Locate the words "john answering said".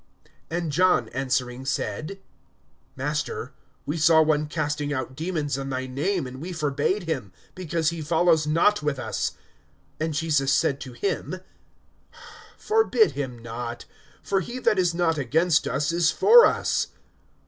0.69-2.17